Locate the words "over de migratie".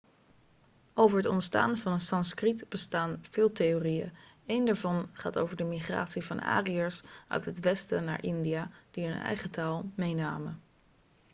5.37-6.23